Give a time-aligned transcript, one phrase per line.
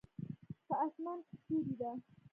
[0.67, 1.91] په اسمان کې ستوری ده